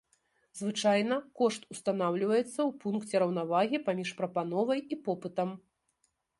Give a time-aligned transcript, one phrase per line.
[0.61, 5.49] Звычайна кошт устанаўліваецца ў пункце раўнавагі паміж прапановай і попытам.